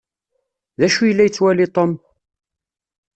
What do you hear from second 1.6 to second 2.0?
Tom?